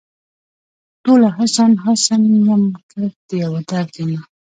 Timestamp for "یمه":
3.99-4.19